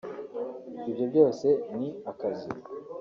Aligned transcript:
ibyo 0.89 1.05
byose 1.11 1.47
ni 1.77 1.89
akazi 2.11 2.49